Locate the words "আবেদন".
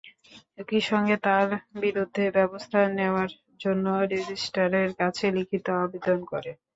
5.81-6.19